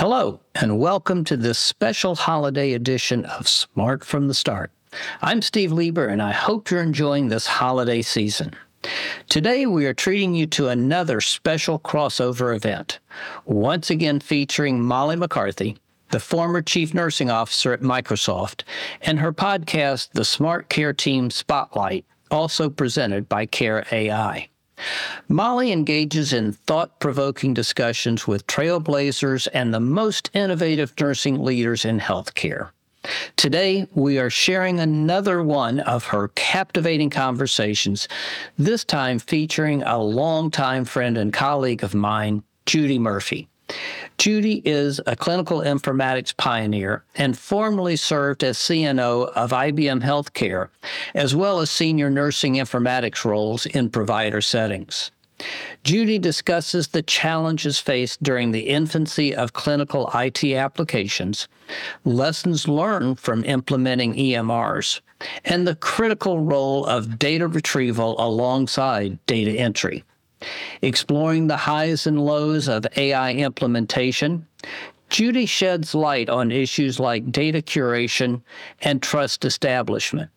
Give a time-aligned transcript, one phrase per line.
[0.00, 4.70] Hello, and welcome to this special holiday edition of Smart from the Start.
[5.20, 8.54] I'm Steve Lieber, and I hope you're enjoying this holiday season.
[9.28, 12.98] Today, we are treating you to another special crossover event,
[13.44, 15.76] once again featuring Molly McCarthy,
[16.12, 18.62] the former chief nursing officer at Microsoft,
[19.02, 24.48] and her podcast, The Smart Care Team Spotlight, also presented by Care AI.
[25.28, 32.00] Molly engages in thought provoking discussions with trailblazers and the most innovative nursing leaders in
[32.00, 32.70] healthcare.
[33.36, 38.08] Today, we are sharing another one of her captivating conversations,
[38.58, 43.49] this time featuring a longtime friend and colleague of mine, Judy Murphy.
[44.18, 50.68] Judy is a clinical informatics pioneer and formerly served as CNO of IBM Healthcare,
[51.14, 55.10] as well as senior nursing informatics roles in provider settings.
[55.84, 61.48] Judy discusses the challenges faced during the infancy of clinical IT applications,
[62.04, 65.00] lessons learned from implementing EMRs,
[65.46, 70.04] and the critical role of data retrieval alongside data entry.
[70.82, 74.46] Exploring the highs and lows of AI implementation,
[75.10, 78.42] Judy sheds light on issues like data curation
[78.80, 80.30] and trust establishment.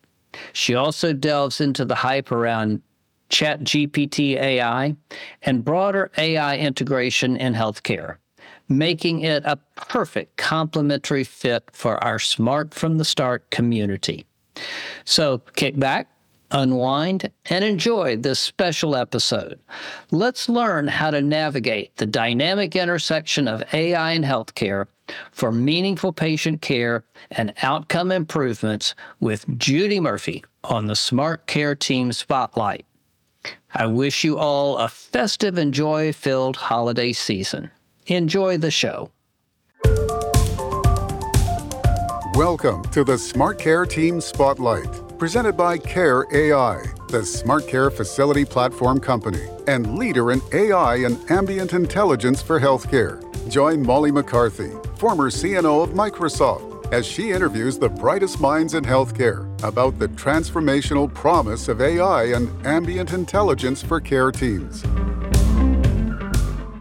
[0.52, 2.82] She also delves into the hype around
[3.30, 4.96] ChatGPT AI
[5.44, 8.18] and broader AI integration in healthcare,
[8.68, 14.26] making it a perfect complementary fit for our Smart from the Start community.
[15.06, 16.10] So kick back,
[16.54, 19.60] unwind, and enjoy this special episode.
[20.12, 24.86] Let's learn how to navigate the dynamic intersection of AI and healthcare
[25.32, 32.14] for meaningful patient care and outcome improvements with Judy Murphy on the Smart Care Team
[32.14, 32.86] Spotlight.
[33.74, 37.72] I wish you all a festive and joy filled holiday season.
[38.08, 39.12] Enjoy the show.
[42.36, 48.44] Welcome to the Smart Care Team Spotlight presented by Care AI, the smart care facility
[48.44, 53.24] platform company and leader in AI and ambient intelligence for healthcare.
[53.50, 59.48] Join Molly McCarthy, former CNO of Microsoft, as she interviews the brightest minds in healthcare
[59.64, 64.82] about the transformational promise of AI and ambient intelligence for care teams.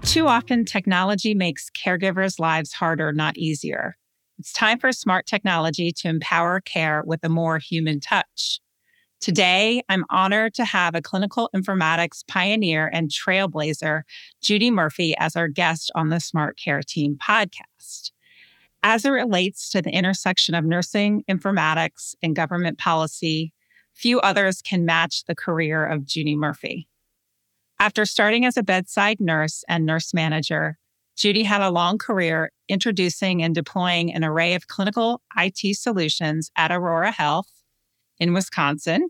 [0.02, 3.96] Too often, technology makes caregivers' lives harder, not easier.
[4.38, 8.60] It's time for smart technology to empower care with a more human touch.
[9.20, 14.02] Today, I'm honored to have a clinical informatics pioneer and trailblazer,
[14.42, 18.10] Judy Murphy, as our guest on the Smart Care Team podcast.
[18.82, 23.52] As it relates to the intersection of nursing, informatics, and government policy,
[23.94, 26.88] few others can match the career of Judy Murphy.
[27.78, 30.78] After starting as a bedside nurse and nurse manager,
[31.16, 36.72] Judy had a long career introducing and deploying an array of clinical IT solutions at
[36.72, 37.48] Aurora Health
[38.18, 39.08] in Wisconsin,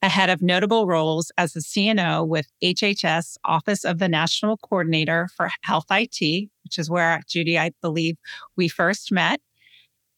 [0.00, 5.50] ahead of notable roles as a CNO with HHS Office of the National Coordinator for
[5.62, 8.16] Health IT, which is where Judy, I believe,
[8.56, 9.40] we first met,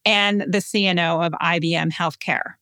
[0.05, 2.53] and the CNO of IBM Healthcare.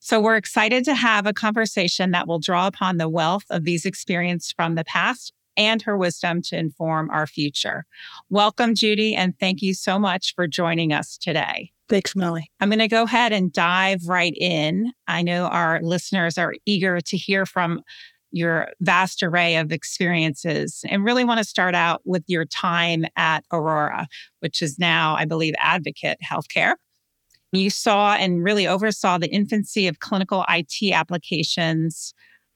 [0.00, 3.84] So we're excited to have a conversation that will draw upon the wealth of these
[3.84, 7.84] experiences from the past and her wisdom to inform our future.
[8.30, 11.72] Welcome, Judy, and thank you so much for joining us today.
[11.88, 12.50] Thanks, Molly.
[12.60, 14.92] I'm going to go ahead and dive right in.
[15.06, 17.82] I know our listeners are eager to hear from
[18.30, 23.44] your vast array of experiences and really want to start out with your time at
[23.50, 24.06] Aurora,
[24.40, 26.74] which is now, I believe, Advocate Healthcare.
[27.52, 32.12] You saw and really oversaw the infancy of clinical IT applications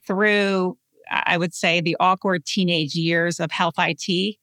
[0.06, 0.76] through
[1.12, 4.36] I would say, the awkward teenage years of health IT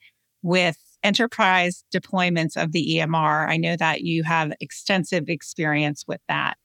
[0.44, 3.50] with enterprise deployments of the EMR.
[3.50, 6.58] I know that you have extensive experience with that.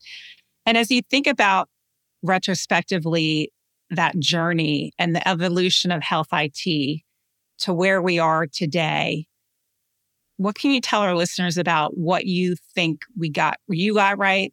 [0.66, 1.68] And as you think about
[2.22, 3.52] retrospectively
[3.90, 7.02] that journey and the evolution of health IT
[7.58, 9.26] to where we are today,
[10.36, 14.52] what can you tell our listeners about what you think we got, you got right,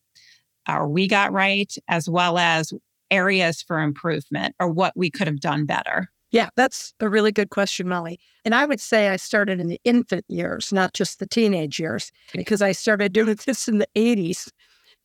[0.69, 2.71] or we got right, as well as
[3.11, 6.09] areas for improvement or what we could have done better?
[6.31, 8.19] Yeah, that's a really good question, Molly.
[8.45, 12.11] And I would say I started in the infant years, not just the teenage years,
[12.33, 14.49] because I started doing this in the 80s.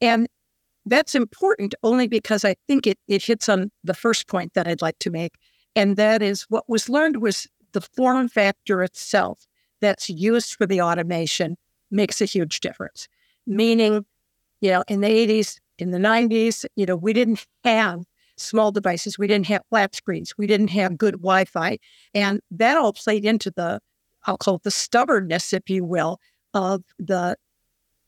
[0.01, 0.29] And
[0.87, 4.83] that's important only because I think it, it hits on the first point that I'd
[4.83, 5.33] like to make.
[5.75, 9.47] And that is what was learned was the form factor itself
[9.81, 11.57] that's used for the automation
[11.91, 13.09] makes a huge difference.
[13.47, 14.07] Meaning,
[14.61, 18.05] you know, in the 80s, in the 90s, you know, we didn't have
[18.37, 19.19] small devices.
[19.19, 20.35] We didn't have flat screens.
[20.37, 21.79] We didn't have good Wi Fi.
[22.15, 23.81] And that all played into the,
[24.25, 26.21] I'll call it the stubbornness, if you will,
[26.55, 27.37] of the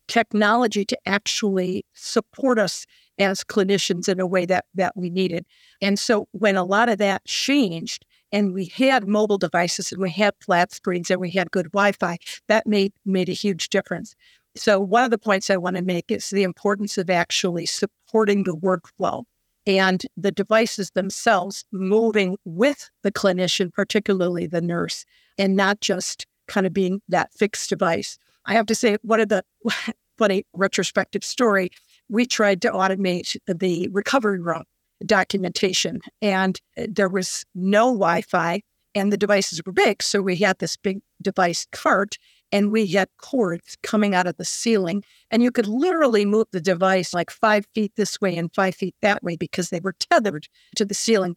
[0.08, 2.86] technology to actually support us
[3.18, 5.44] as clinicians in a way that that we needed.
[5.82, 10.10] And so when a lot of that changed and we had mobile devices and we
[10.10, 12.18] had flat screens and we had good Wi-Fi,
[12.48, 14.14] that made made a huge difference.
[14.58, 18.44] So one of the points I want to make is the importance of actually supporting
[18.44, 19.24] the workflow
[19.66, 25.04] and the devices themselves moving with the clinician, particularly the nurse,
[25.36, 28.18] and not just kind of being that fixed device.
[28.46, 29.44] I have to say, one of the
[30.18, 31.70] funny retrospective story,
[32.08, 34.64] we tried to automate the recovery room
[35.04, 38.62] documentation, and there was no Wi Fi,
[38.94, 40.02] and the devices were big.
[40.02, 42.18] So we had this big device cart,
[42.52, 45.04] and we had cords coming out of the ceiling.
[45.30, 48.94] And you could literally move the device like five feet this way and five feet
[49.02, 51.36] that way because they were tethered to the ceiling.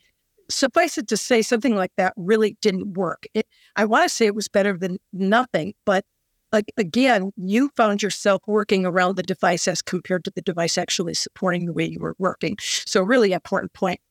[0.50, 3.26] Suffice it to say, something like that really didn't work.
[3.34, 6.06] It, I want to say it was better than nothing, but
[6.52, 11.14] like again, you found yourself working around the device as compared to the device actually
[11.14, 12.58] supporting the way you were working.
[12.60, 14.02] So, really important point.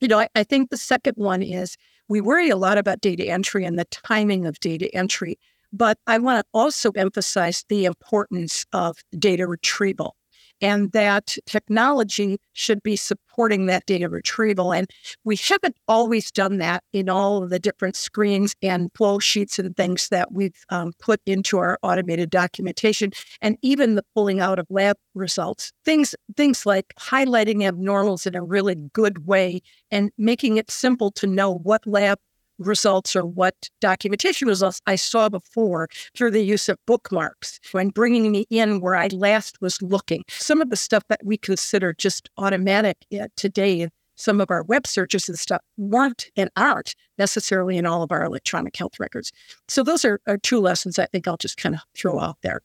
[0.00, 1.76] You know, I, I think the second one is
[2.08, 5.38] we worry a lot about data entry and the timing of data entry,
[5.72, 10.16] but I want to also emphasize the importance of data retrieval
[10.60, 14.72] and that technology should be supporting that data retrieval.
[14.72, 14.88] And
[15.24, 19.76] we haven't always done that in all of the different screens and flow sheets and
[19.76, 24.66] things that we've um, put into our automated documentation, and even the pulling out of
[24.70, 25.72] lab results.
[25.84, 29.60] Things things like highlighting abnormals in a really good way
[29.90, 32.18] and making it simple to know what lab
[32.58, 38.32] results or what documentation results I saw before through the use of bookmarks when bringing
[38.32, 40.24] me in where I last was looking.
[40.28, 44.86] Some of the stuff that we consider just automatic eh, today, some of our web
[44.86, 49.32] searches and stuff weren't and aren't necessarily in all of our electronic health records.
[49.68, 52.60] So those are, are two lessons I think I'll just kind of throw out there.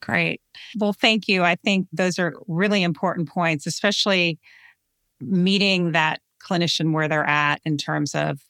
[0.00, 0.40] Great.
[0.78, 1.42] Well, thank you.
[1.42, 4.38] I think those are really important points, especially
[5.20, 8.40] meeting that clinician where they're at in terms of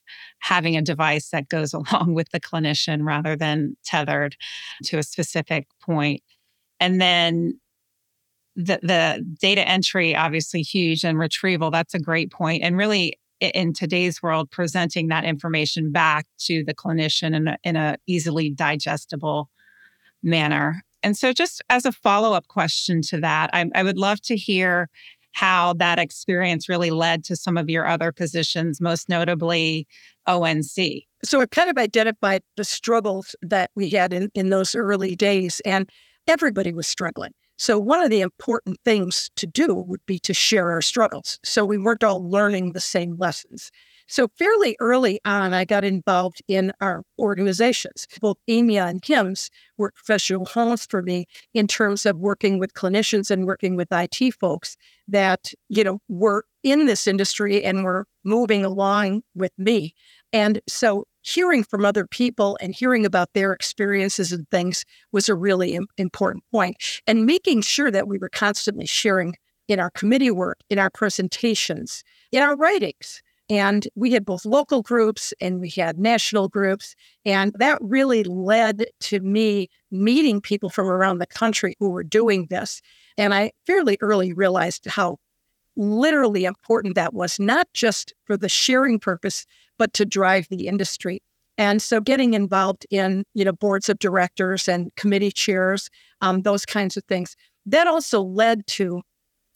[0.40, 4.37] having a device that goes along with the clinician rather than tethered
[4.84, 6.22] to a specific point.
[6.78, 7.60] And then
[8.56, 12.62] the, the data entry, obviously huge, and retrieval, that's a great point.
[12.62, 17.76] And really, in today's world, presenting that information back to the clinician in a, in
[17.76, 19.48] a easily digestible
[20.22, 20.82] manner.
[21.02, 24.37] And so, just as a follow up question to that, I, I would love to
[24.37, 24.88] hear
[25.32, 29.87] how that experience really led to some of your other positions, most notably
[30.27, 31.05] ONC.
[31.25, 35.61] So it kind of identified the struggles that we had in, in those early days,
[35.65, 35.88] and
[36.27, 37.32] everybody was struggling.
[37.59, 41.38] So one of the important things to do would be to share our struggles.
[41.44, 43.71] So we weren't all learning the same lessons.
[44.11, 48.09] So fairly early on, I got involved in our organizations.
[48.21, 53.31] Both AMIA and HIMSS were professional homes for me in terms of working with clinicians
[53.31, 54.77] and working with IT folks
[55.07, 59.95] that, you know, were in this industry and were moving along with me.
[60.33, 65.37] And so hearing from other people and hearing about their experiences and things was a
[65.37, 67.01] really Im- important point.
[67.07, 69.37] And making sure that we were constantly sharing
[69.69, 72.03] in our committee work, in our presentations,
[72.33, 73.23] in our writings.
[73.50, 76.94] And we had both local groups and we had national groups.
[77.25, 82.47] And that really led to me meeting people from around the country who were doing
[82.49, 82.80] this.
[83.19, 85.19] And I fairly early realized how
[85.76, 89.47] literally important that was, not just for the sharing purpose,
[89.78, 91.21] but to drive the industry.
[91.59, 95.90] And so getting involved in, you know, boards of directors and committee chairs,
[96.21, 97.37] um, those kinds of things.
[97.66, 99.02] That also led to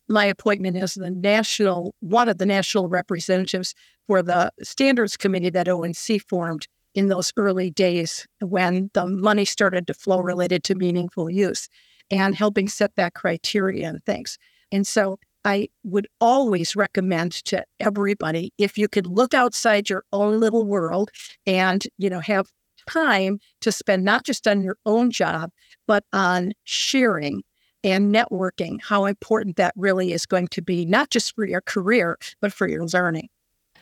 [0.08, 3.74] my appointment as the national, one of the national representatives
[4.06, 9.86] for the standards committee that ONC formed in those early days when the money started
[9.86, 11.68] to flow related to meaningful use
[12.10, 14.38] and helping set that criteria and things.
[14.70, 20.40] And so I would always recommend to everybody if you could look outside your own
[20.40, 21.10] little world
[21.46, 22.46] and, you know, have
[22.88, 25.50] time to spend not just on your own job,
[25.86, 27.42] but on sharing
[27.84, 32.18] and networking, how important that really is going to be, not just for your career,
[32.40, 33.28] but for your learning.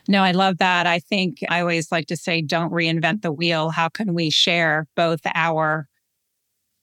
[0.07, 0.85] No, I love that.
[0.85, 3.69] I think I always like to say, don't reinvent the wheel.
[3.69, 5.87] How can we share both our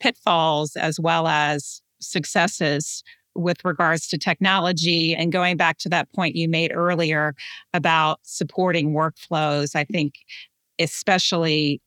[0.00, 5.14] pitfalls as well as successes with regards to technology?
[5.14, 7.34] And going back to that point you made earlier
[7.74, 10.14] about supporting workflows, I think
[10.78, 11.82] especially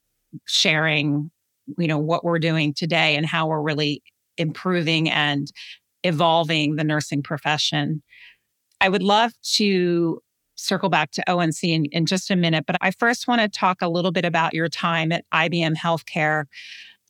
[0.46, 1.30] sharing
[1.78, 4.02] you know what we're doing today and how we're really
[4.38, 5.50] improving and
[6.02, 8.02] evolving the nursing profession.
[8.80, 10.20] I would love to
[10.56, 13.78] circle back to ONC in, in just a minute, but I first want to talk
[13.80, 16.44] a little bit about your time at IBM Healthcare.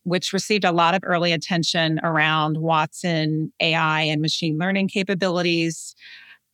[0.04, 5.94] which received a lot of early attention around Watson AI and machine learning capabilities,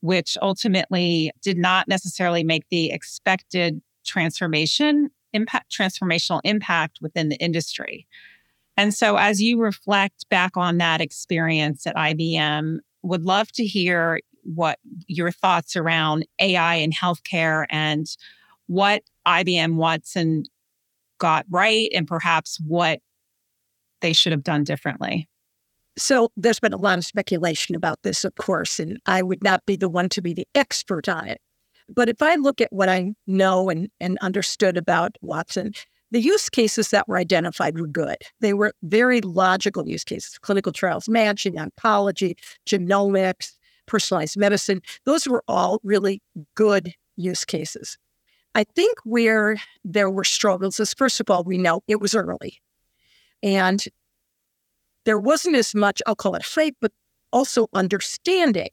[0.00, 8.06] which ultimately did not necessarily make the expected transformation impact transformational impact within the industry.
[8.80, 14.20] And so as you reflect back on that experience at IBM, would love to hear
[14.42, 18.06] what your thoughts around AI in healthcare and
[18.68, 20.44] what IBM Watson
[21.18, 23.00] got right and perhaps what
[24.00, 25.28] they should have done differently.
[25.98, 29.66] So there's been a lot of speculation about this, of course, and I would not
[29.66, 31.42] be the one to be the expert on it.
[31.86, 35.72] But if I look at what I know and, and understood about Watson,
[36.10, 38.16] the use cases that were identified were good.
[38.40, 42.34] They were very logical use cases clinical trials, matching, oncology,
[42.66, 43.52] genomics,
[43.86, 44.82] personalized medicine.
[45.04, 46.22] Those were all really
[46.54, 47.98] good use cases.
[48.54, 52.60] I think where there were struggles is first of all, we know it was early.
[53.42, 53.82] And
[55.04, 56.92] there wasn't as much, I'll call it hype, but
[57.32, 58.70] also understanding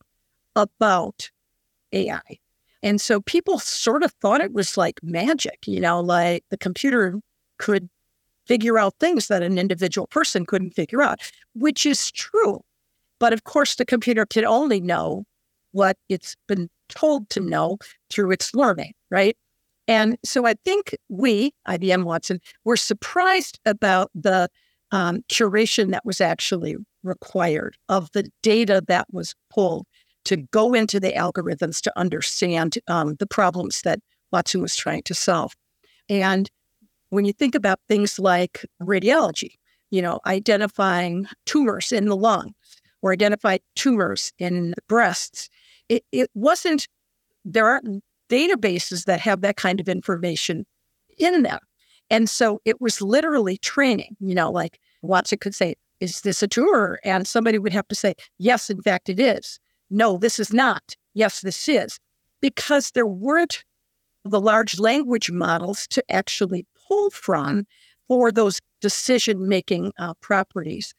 [0.56, 1.30] about
[1.94, 2.40] AI.
[2.84, 7.20] And so people sort of thought it was like magic, you know, like the computer
[7.58, 7.90] could
[8.46, 11.20] figure out things that an individual person couldn't figure out,
[11.54, 12.62] which is true.
[13.20, 15.26] But of course, the computer can only know
[15.72, 17.78] what it's been told to know
[18.10, 19.36] through its learning, right?
[19.88, 24.50] And so I think we, IBM Watson, were surprised about the
[24.92, 29.86] um, curation that was actually required of the data that was pulled
[30.26, 34.00] to go into the algorithms to understand um, the problems that
[34.32, 35.54] Watson was trying to solve.
[36.10, 36.50] And
[37.10, 39.56] when you think about things like radiology,
[39.92, 42.54] you know, identifying tumors in the lungs
[43.02, 45.50] or identify tumors in the breasts,
[45.90, 46.88] it, it wasn't,
[47.46, 50.66] there aren't databases that have that kind of information
[51.18, 51.60] in them.
[52.10, 56.48] And so it was literally training, you know, like Watson could say, Is this a
[56.48, 57.00] tumor?
[57.04, 59.60] And somebody would have to say, Yes, in fact, it is.
[59.90, 60.96] No, this is not.
[61.14, 62.00] Yes, this is.
[62.42, 63.64] Because there weren't
[64.24, 67.66] the large language models to actually pull from
[68.08, 70.94] for those decision making uh, properties.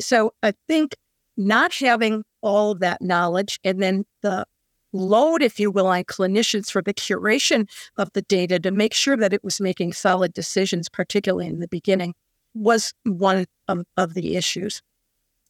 [0.00, 0.96] So I think
[1.36, 4.44] not having all of that knowledge and then the
[4.92, 9.16] load, if you will, on clinicians for the curation of the data to make sure
[9.16, 12.14] that it was making solid decisions, particularly in the beginning,
[12.54, 14.82] was one of, of the issues.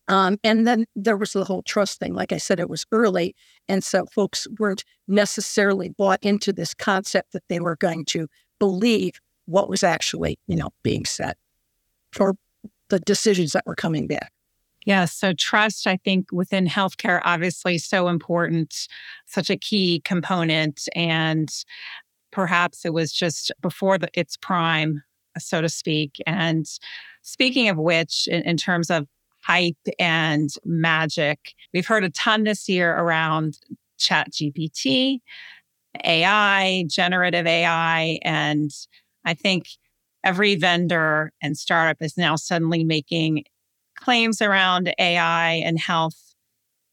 [0.08, 2.14] Um, and then there was the whole trust thing.
[2.14, 3.34] Like I said, it was early.
[3.68, 8.26] And so folks weren't necessarily bought into this concept that they were going to
[8.58, 11.34] believe what was actually, you know, being said
[12.12, 12.34] for
[12.90, 14.30] the decisions that were coming back.
[14.84, 15.06] Yeah.
[15.06, 18.88] So trust, I think within healthcare, obviously so important,
[19.26, 20.86] such a key component.
[20.94, 21.48] And
[22.30, 25.02] perhaps it was just before the, its prime,
[25.38, 26.22] so to speak.
[26.26, 26.66] And
[27.22, 29.06] speaking of which, in, in terms of
[29.42, 33.58] hype and magic, we've heard a ton this year around
[33.98, 35.20] ChatGPT,
[36.04, 38.18] AI, generative AI.
[38.22, 38.70] And
[39.24, 39.66] I think
[40.24, 43.44] every vendor and startup is now suddenly making
[43.96, 46.34] claims around AI and health.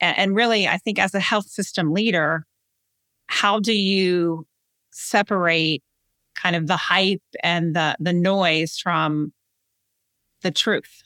[0.01, 2.46] And really, I think as a health system leader,
[3.27, 4.46] how do you
[4.91, 5.84] separate
[6.36, 9.34] kind of the hype and the, the noise from
[10.41, 11.03] the truth?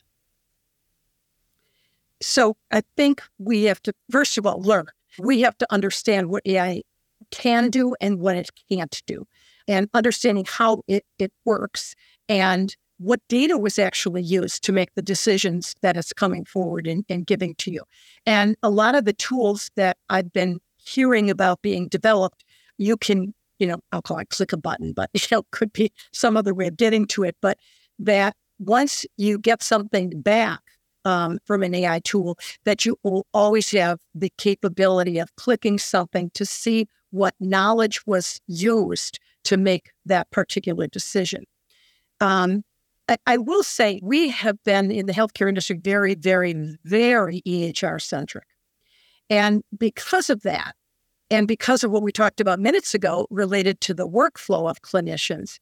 [2.21, 4.87] So I think we have to, first of all, learn.
[5.17, 6.83] We have to understand what AI
[7.31, 9.27] can do and what it can't do,
[9.69, 11.95] and understanding how it, it works
[12.27, 17.05] and what data was actually used to make the decisions that is coming forward and,
[17.07, 17.83] and giving to you.
[18.25, 22.43] And a lot of the tools that I've been hearing about being developed,
[22.77, 25.93] you can, you know, I'll call it click a button, but you know, could be
[26.11, 27.37] some other way of getting to it.
[27.41, 27.57] But
[27.99, 30.59] that once you get something back
[31.05, 36.31] um, from an AI tool, that you will always have the capability of clicking something
[36.33, 41.43] to see what knowledge was used to make that particular decision.
[42.21, 42.63] Um,
[43.07, 46.53] I, I will say we have been in the healthcare industry very, very,
[46.83, 48.45] very EHR centric.
[49.27, 50.75] And because of that,
[51.31, 55.57] and because of what we talked about minutes ago related to the workflow of clinicians,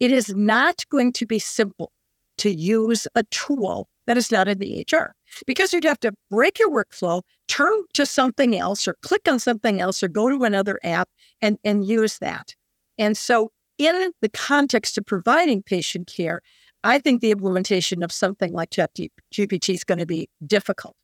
[0.00, 1.92] it is not going to be simple
[2.38, 5.10] to use a tool that is not in the EHR
[5.46, 9.80] because you'd have to break your workflow, turn to something else, or click on something
[9.80, 11.08] else, or go to another app
[11.40, 12.56] and, and use that.
[12.98, 16.42] And so, in the context of providing patient care,
[16.82, 20.96] I think the implementation of something like ChatGPT is going to be difficult.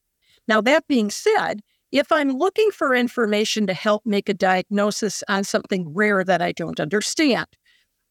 [0.49, 1.61] Now, that being said,
[1.93, 6.53] if I'm looking for information to help make a diagnosis on something rare that I
[6.53, 7.47] don't understand,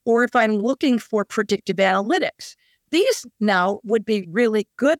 [0.05, 2.55] or if I'm looking for predictive analytics,
[2.91, 4.99] these now would be really good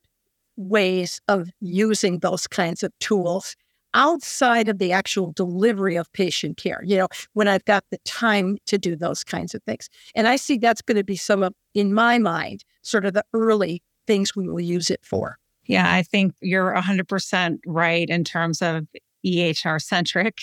[0.58, 3.56] ways of using those kinds of tools
[3.94, 8.58] outside of the actual delivery of patient care, you know, when I've got the time
[8.66, 9.90] to do those kinds of things.
[10.16, 13.24] And I see that's going to be some of, in my mind, sort of the
[13.34, 15.38] early things we will use it for.
[15.66, 18.86] Yeah, I think you're 100% right in terms of
[19.26, 20.40] EHR centric.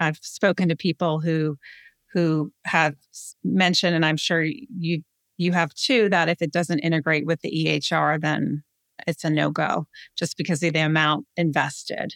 [0.00, 1.58] I've spoken to people who
[2.12, 2.94] who have
[3.42, 5.02] mentioned and I'm sure you
[5.38, 8.62] you have too that if it doesn't integrate with the EHR then
[9.06, 12.14] it's a no-go just because of the amount invested.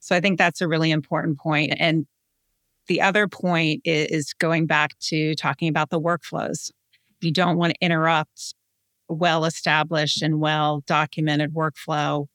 [0.00, 2.06] So I think that's a really important point and
[2.86, 6.70] the other point is going back to talking about the workflows.
[7.20, 8.54] You don't want to interrupt
[9.08, 12.26] well established and well documented workflow.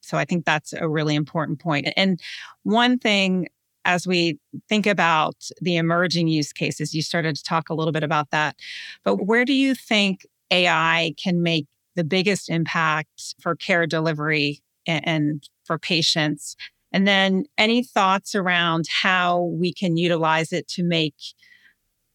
[0.00, 1.88] So I think that's a really important point.
[1.96, 2.20] And
[2.62, 3.48] one thing
[3.84, 8.02] as we think about the emerging use cases, you started to talk a little bit
[8.02, 8.56] about that.
[9.04, 15.08] But where do you think AI can make the biggest impact for care delivery and,
[15.08, 16.56] and for patients?
[16.92, 21.16] And then any thoughts around how we can utilize it to make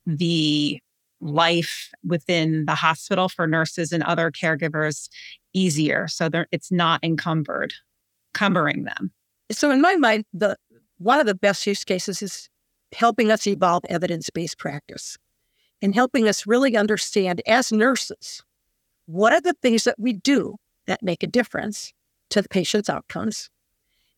[0.05, 0.79] the
[1.21, 5.07] life within the hospital for nurses and other caregivers
[5.53, 7.73] easier so that it's not encumbered
[8.33, 9.11] cumbering them
[9.51, 10.57] so in my mind the
[10.97, 12.49] one of the best use cases is
[12.93, 15.17] helping us evolve evidence-based practice
[15.81, 18.43] and helping us really understand as nurses
[19.11, 20.55] what are the things that we do
[20.87, 21.93] that make a difference
[22.29, 23.49] to the patient's outcomes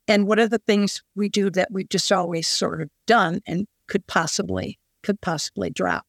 [0.07, 3.67] and what are the things we do that we've just always sort of done and
[3.87, 6.05] could possibly could possibly drop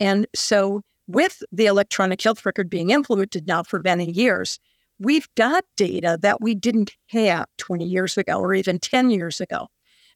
[0.00, 4.58] and so, with the electronic health record being implemented now for many years,
[4.98, 9.68] we've got data that we didn't have 20 years ago or even 10 years ago.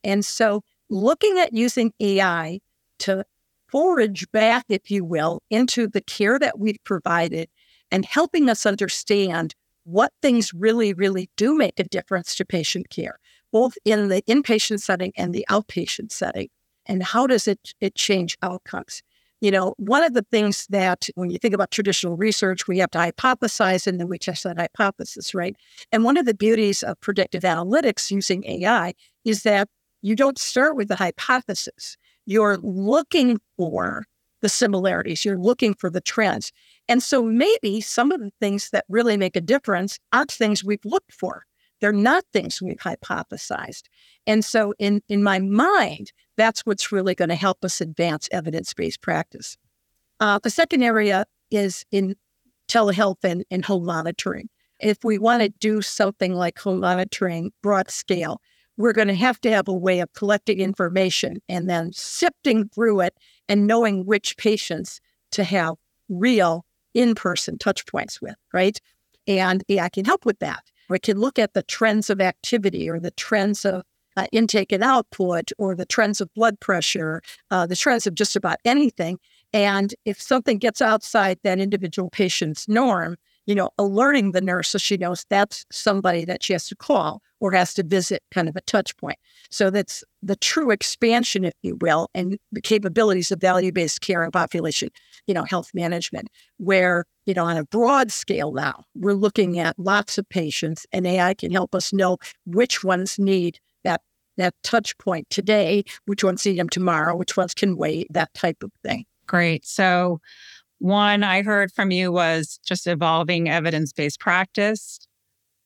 [0.05, 2.61] And so, looking at using AI
[3.01, 3.25] to
[3.69, 7.49] forage back, if you will, into the care that we've provided
[7.93, 13.19] and helping us understand what things really, really do make a difference to patient care,
[13.53, 16.49] both in the inpatient setting and the outpatient setting.
[16.87, 19.03] And how does it, it change outcomes?
[19.41, 22.93] You know, one of the things that when you think about traditional research, we have
[22.93, 25.57] to hypothesize and then we test that hypothesis, right?
[25.91, 29.69] And one of the beauties of predictive analytics using AI is that
[30.01, 31.97] you don't start with the hypothesis.
[32.25, 34.05] You're looking for
[34.43, 36.53] the similarities, you're looking for the trends.
[36.89, 40.85] And so maybe some of the things that really make a difference aren't things we've
[40.85, 41.45] looked for.
[41.81, 43.83] They're not things we've hypothesized.
[44.27, 49.01] And so in, in my mind, that's what's really going to help us advance evidence-based
[49.01, 49.57] practice.
[50.21, 52.15] Uh, the second area is in
[52.69, 54.49] telehealth and, and home monitoring.
[54.79, 58.41] If we want to do something like home monitoring broad scale,
[58.77, 63.01] we're going to have to have a way of collecting information and then sifting through
[63.01, 63.15] it
[63.49, 65.01] and knowing which patients
[65.33, 65.75] to have
[66.09, 68.81] real in-person touch points with, right?
[69.27, 70.65] And AI can help with that.
[70.89, 73.83] We can look at the trends of activity or the trends of
[74.17, 78.37] uh, intake and output or the trends of blood pressure, uh, the trends of just
[78.37, 79.19] about anything.
[79.53, 84.79] And if something gets outside that individual patient's norm, you know, alerting the nurse so
[84.79, 88.55] she knows that's somebody that she has to call or has to visit kind of
[88.55, 89.19] a touch point.
[89.51, 94.33] So that's the true expansion, if you will, and the capabilities of value-based care and
[94.33, 94.91] population,
[95.27, 96.29] you know, health management,
[96.59, 101.05] where, you know, on a broad scale now, we're looking at lots of patients and
[101.07, 104.03] AI can help us know which ones need that
[104.37, 108.63] that touch point today, which ones need them tomorrow, which ones can wait, that type
[108.63, 109.05] of thing.
[109.27, 109.65] Great.
[109.65, 110.21] So
[110.83, 114.99] one I heard from you was just evolving evidence based practice.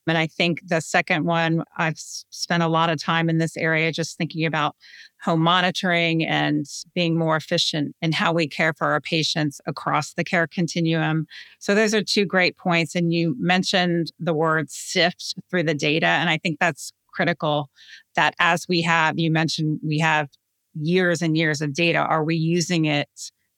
[0.06, 3.90] And I think the second one, I've spent a lot of time in this area
[3.90, 4.76] just thinking about
[5.22, 10.22] home monitoring and being more efficient in how we care for our patients across the
[10.22, 11.26] care continuum.
[11.58, 12.94] So, those are two great points.
[12.94, 16.06] And you mentioned the word sift through the data.
[16.06, 17.70] And I think that's critical
[18.14, 20.28] that as we have, you mentioned we have
[20.74, 23.08] years and years of data, are we using it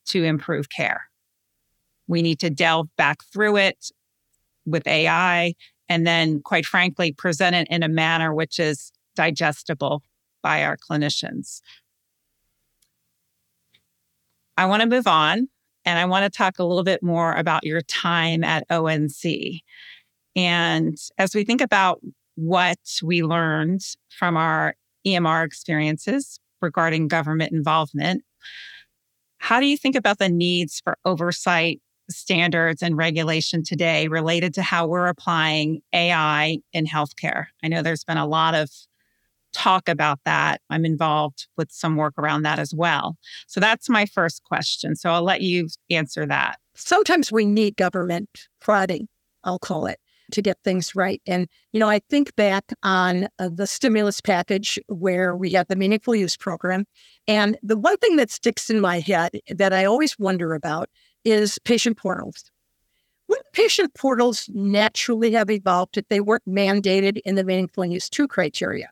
[0.05, 1.08] to improve care?
[2.09, 3.91] We need to delve back through it
[4.65, 5.53] with AI
[5.87, 10.03] and then, quite frankly, present it in a manner which is digestible
[10.43, 11.61] by our clinicians.
[14.57, 15.47] I want to move on
[15.85, 19.61] and I want to talk a little bit more about your time at ONC.
[20.35, 22.01] And as we think about
[22.35, 28.23] what we learned from our EMR experiences regarding government involvement,
[29.37, 34.61] how do you think about the needs for oversight standards and regulation today related to
[34.61, 37.45] how we're applying AI in healthcare.
[37.63, 38.69] I know there's been a lot of
[39.51, 40.61] talk about that.
[40.69, 43.17] I'm involved with some work around that as well.
[43.47, 44.95] So that's my first question.
[44.95, 46.59] So I'll let you answer that.
[46.75, 48.29] Sometimes we need government
[48.61, 49.07] prodding
[49.43, 49.99] I'll call it,
[50.31, 51.21] to get things right.
[51.25, 55.75] And, you know, I think back on uh, the stimulus package where we had the
[55.75, 56.85] meaningful use program.
[57.27, 60.89] And the one thing that sticks in my head that I always wonder about
[61.31, 62.51] is patient portals.
[63.27, 68.27] Would patient portals naturally have evolved if they weren't mandated in the meaningful use two
[68.27, 68.89] criteria?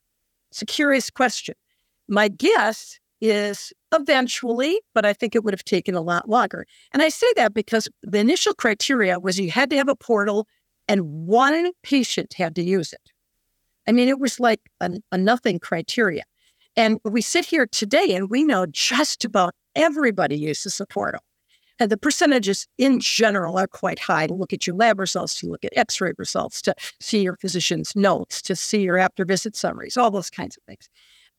[0.51, 1.55] It's a curious question.
[2.07, 6.65] My guess is eventually, but I think it would have taken a lot longer.
[6.91, 10.47] And I say that because the initial criteria was you had to have a portal
[10.87, 13.11] and one patient had to use it.
[13.87, 16.23] I mean, it was like a, a nothing criteria.
[16.75, 21.21] And we sit here today and we know just about everybody uses a portal.
[21.79, 24.27] And the percentages in general are quite high.
[24.27, 27.37] To look at your lab results, to look at x ray results, to see your
[27.37, 30.89] physician's notes, to see your after visit summaries, all those kinds of things.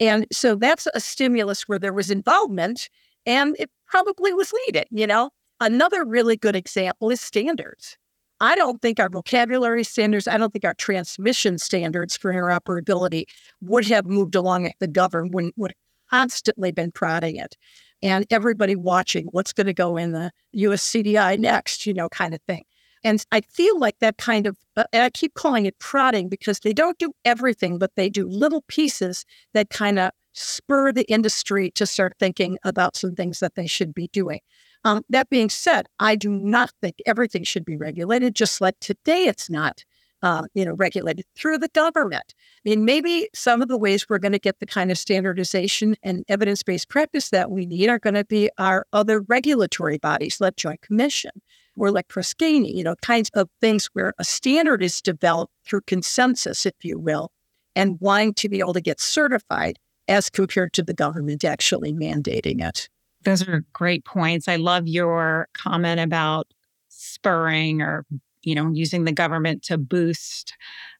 [0.01, 2.89] And so that's a stimulus where there was involvement
[3.27, 5.31] and it probably was needed, you know?
[5.61, 7.97] Another really good example is standards.
[8.41, 13.25] I don't think our vocabulary standards, I don't think our transmission standards for interoperability
[13.61, 15.75] would have moved along at the government when would
[16.11, 17.57] constantly been prodding it.
[18.03, 22.41] And everybody watching what's going to go in the USCDI next, you know, kind of
[22.43, 22.65] thing.
[23.05, 26.61] And I feel like that kind of, uh, and I keep calling it prodding because
[26.61, 31.71] they don't do everything, but they do little pieces that kind of spur the industry
[31.73, 34.41] to start thinking about some things that they should be doing.
[34.85, 39.25] Um, that being said, I do not think everything should be regulated, just like today
[39.25, 39.85] it's not.
[40.21, 42.35] Uh, you know, regulated through the government.
[42.67, 45.95] I mean, maybe some of the ways we're going to get the kind of standardization
[46.03, 50.57] and evidence-based practice that we need are going to be our other regulatory bodies, like
[50.57, 51.31] Joint Commission,
[51.77, 56.67] or like PROSCENI, you know, kinds of things where a standard is developed through consensus,
[56.67, 57.31] if you will,
[57.77, 59.79] and wanting to be able to get certified
[60.09, 62.89] as compared to the government actually mandating it.
[63.23, 64.49] Those are great points.
[64.49, 66.49] I love your comment about
[66.89, 68.05] spurring or
[68.43, 70.55] you know using the government to boost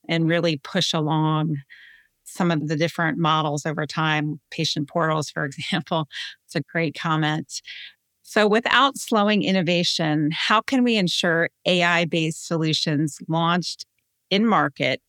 [0.07, 1.57] and really push along
[2.23, 6.07] some of the different models over time patient portals for example.
[6.45, 7.61] It's a great comment.
[8.23, 13.85] So, without slowing innovation, how can we ensure AI based solutions launched
[14.29, 15.01] in market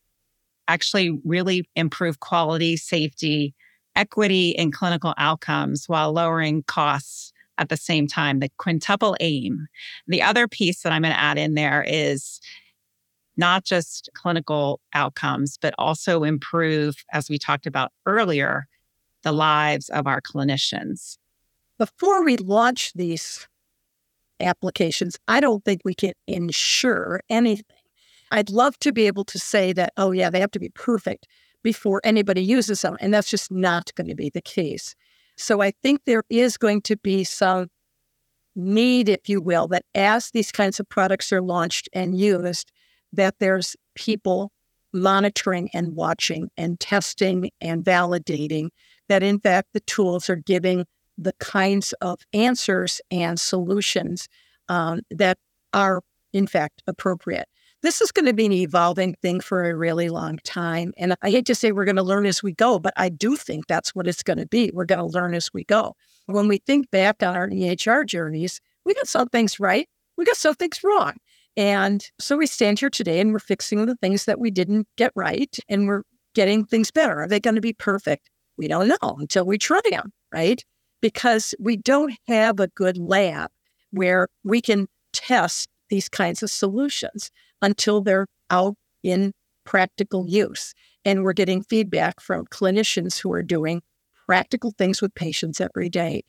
[0.68, 3.54] actually really improve quality, safety,
[3.96, 8.40] equity, and clinical outcomes while lowering costs at the same time?
[8.40, 9.68] The quintuple aim.
[10.08, 12.40] The other piece that I'm going to add in there is
[13.36, 18.66] not just clinical outcomes, but also improve, as we talked about earlier,
[19.22, 21.16] the lives of our clinicians
[21.80, 23.48] before we launch these
[24.38, 27.64] applications, I don't think we can ensure anything.
[28.30, 31.26] I'd love to be able to say that, oh, yeah, they have to be perfect
[31.62, 32.98] before anybody uses them.
[33.00, 34.94] And that's just not going to be the case.
[35.40, 37.68] So I think there is going to be some
[38.54, 42.70] need, if you will, that as these kinds of products are launched and used,
[43.12, 44.52] that there's people
[44.92, 48.68] monitoring and watching and testing and validating
[49.08, 50.84] that, in fact, the tools are giving
[51.16, 54.28] the kinds of answers and solutions
[54.68, 55.38] um, that
[55.72, 57.48] are, in fact, appropriate.
[57.82, 60.92] This is going to be an evolving thing for a really long time.
[60.98, 63.36] And I hate to say we're going to learn as we go, but I do
[63.36, 64.70] think that's what it's going to be.
[64.74, 65.96] We're going to learn as we go.
[66.26, 70.36] When we think back on our EHR journeys, we got some things right, we got
[70.36, 71.14] some things wrong.
[71.56, 75.12] And so we stand here today and we're fixing the things that we didn't get
[75.16, 76.02] right and we're
[76.34, 77.22] getting things better.
[77.22, 78.30] Are they going to be perfect?
[78.56, 80.62] We don't know until we try them, right?
[81.00, 83.50] because we don't have a good lab
[83.90, 87.30] where we can test these kinds of solutions
[87.62, 89.32] until they're out in
[89.64, 90.74] practical use.
[91.04, 93.82] And we're getting feedback from clinicians who are doing
[94.26, 96.22] practical things with patients every day.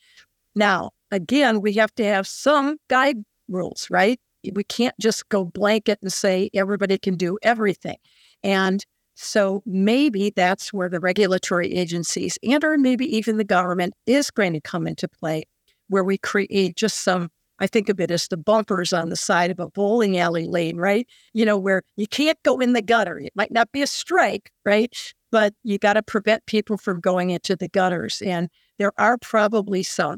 [0.55, 3.17] Now, again, we have to have some guide
[3.47, 4.19] rules, right?
[4.53, 7.97] We can't just go blanket and say everybody can do everything.
[8.43, 14.31] And so maybe that's where the regulatory agencies and or maybe even the government is
[14.31, 15.43] going to come into play,
[15.89, 17.29] where we create just some,
[17.61, 20.77] I think of it as the bumpers on the side of a bowling alley lane,
[20.77, 21.07] right?
[21.33, 23.19] You know, where you can't go in the gutter.
[23.19, 24.91] It might not be a strike, right?
[25.31, 28.21] But you got to prevent people from going into the gutters.
[28.21, 30.17] And there are probably some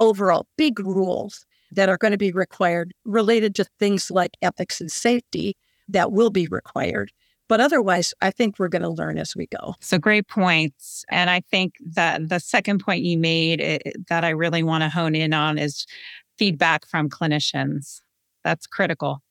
[0.00, 4.90] overall big rules that are going to be required related to things like ethics and
[4.90, 5.56] safety
[5.88, 7.12] that will be required.
[7.48, 9.74] But otherwise, I think we're going to learn as we go.
[9.80, 11.04] So great points.
[11.10, 14.82] And I think that the second point you made it, eh, that I really want
[14.82, 15.86] to hone in on is
[16.38, 18.00] feedback from clinicians.
[18.42, 19.22] That's critical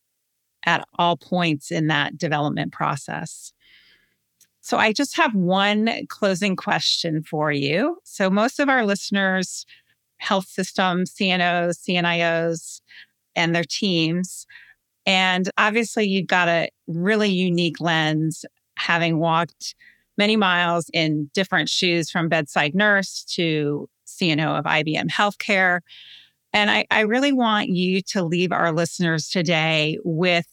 [0.65, 3.53] at all points in that development process.
[4.61, 7.97] So I just have one closing question for you.
[8.05, 9.65] So most of our listeners,
[10.17, 12.81] health systems, CNOs, CNIOs,
[13.35, 14.45] and their teams
[15.05, 18.45] And obviously, you've got a really unique lens,
[18.77, 19.75] having walked
[20.17, 25.81] many miles in different shoes from bedside nurse to CNO of IBM Healthcare.
[26.53, 30.45] And I, I really want you to leave our listeners today with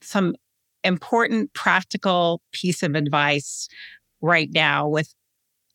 [0.00, 0.34] some
[0.84, 3.68] important practical piece of advice
[4.20, 5.14] right now with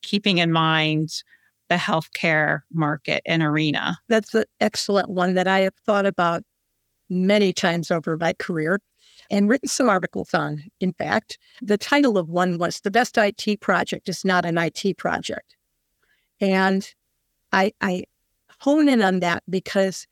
[0.02, 1.10] keeping in mind
[1.68, 3.98] the healthcare market and arena?
[4.08, 6.42] That's an excellent one that I have thought about
[7.08, 8.80] many times over my career
[9.30, 10.64] and written some articles on.
[10.80, 14.98] In fact, the title of one was The Best IT Project is Not an IT
[14.98, 15.56] Project.
[16.40, 16.86] And
[17.52, 18.04] I, I
[18.64, 20.06] hone in on that because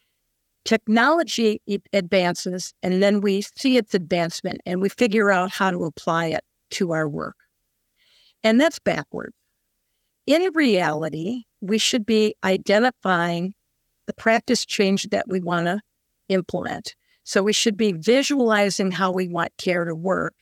[0.66, 1.62] technology
[1.94, 6.44] advances and then we see its advancement and we figure out how to apply it
[6.70, 7.36] to our work.
[8.44, 9.32] And that's backward.
[10.26, 13.54] In reality, we should be identifying
[14.06, 15.80] the practice change that we want to
[16.28, 16.94] implement.
[17.24, 20.34] So we should be visualizing how we want care to work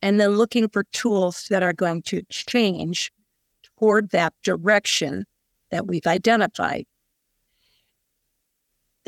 [0.00, 3.12] and then looking for tools that are going to change
[3.78, 5.26] toward that direction
[5.70, 6.86] that we've identified.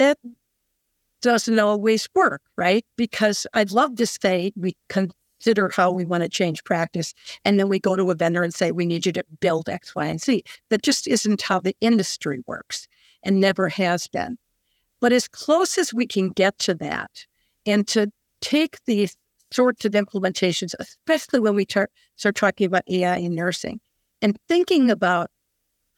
[0.01, 0.17] That
[1.21, 2.87] doesn't always work, right?
[2.97, 7.13] Because I'd love to say we consider how we want to change practice,
[7.45, 9.95] and then we go to a vendor and say, we need you to build X,
[9.95, 10.43] Y, and Z.
[10.71, 12.89] That just isn't how the industry works
[13.23, 14.39] and never has been.
[15.03, 17.27] But as close as we can get to that
[17.67, 18.11] and to
[18.41, 19.19] take these
[19.53, 23.81] sorts of implementations, especially when we tar- start talking about AI in nursing,
[24.23, 25.31] and thinking about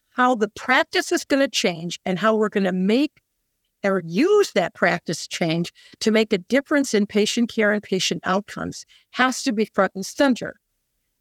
[0.09, 3.13] how the practice is going to change and how we're going to make
[3.83, 8.85] or use that practice change to make a difference in patient care and patient outcomes
[9.11, 10.55] has to be front and center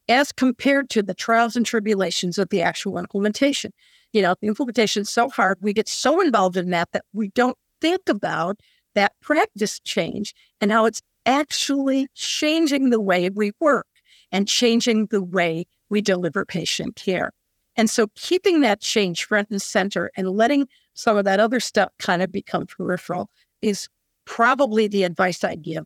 [0.09, 3.72] as compared to the trials and tribulations of the actual implementation.
[4.12, 7.29] You know, the implementation is so hard, we get so involved in that that we
[7.29, 8.61] don't think about
[8.94, 13.87] that practice change and how it's actually changing the way we work
[14.31, 17.33] and changing the way we deliver patient care.
[17.77, 21.90] And so keeping that change front and center and letting some of that other stuff
[21.98, 23.88] kind of become peripheral is
[24.24, 25.85] probably the advice I'd give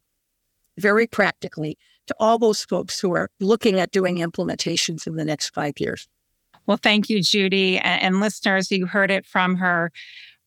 [0.78, 5.50] very practically to all those folks who are looking at doing implementations in the next
[5.50, 6.08] five years.
[6.66, 7.78] Well, thank you, Judy.
[7.78, 9.92] And, and listeners, you heard it from her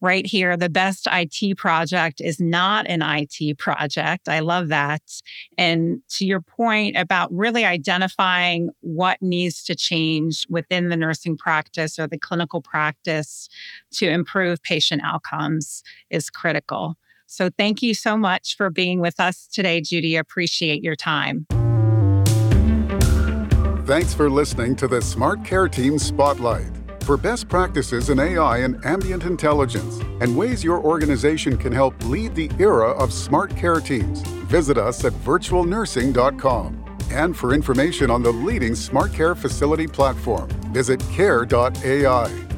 [0.02, 0.56] right here.
[0.56, 4.30] The best IT project is not an IT project.
[4.30, 5.02] I love that.
[5.58, 12.00] And to your point about really identifying what needs to change within the nursing practice
[12.00, 13.50] or the clinical practice
[13.94, 16.96] to improve patient outcomes is critical.
[17.28, 20.16] So thank you so much for being with us today, Judy.
[20.16, 21.46] Appreciate your time.
[23.86, 26.79] Thanks for listening to the Smart Care Team Spotlight
[27.10, 32.36] for best practices in AI and ambient intelligence and ways your organization can help lead
[32.36, 34.22] the era of smart care teams.
[34.46, 36.86] Visit us at virtualnursing.com.
[37.10, 42.49] And for information on the leading smart care facility platform, visit care.ai.